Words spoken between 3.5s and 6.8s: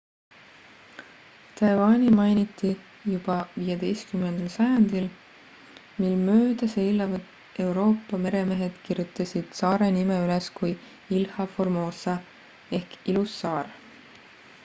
15 sajandil mil mööda